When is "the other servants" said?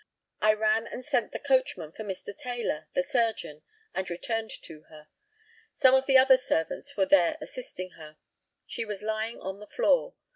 6.07-6.97